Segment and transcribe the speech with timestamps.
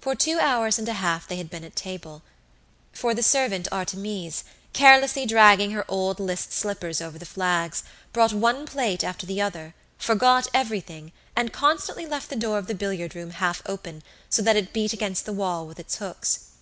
[0.00, 2.22] For two hours and a half they had been at table;
[2.94, 7.82] for the servant Artémis, carelessly dragging her old list slippers over the flags,
[8.14, 12.74] brought one plate after the other, forgot everything, and constantly left the door of the
[12.74, 16.52] billiard room half open, so that it beat against the wall with its hooks.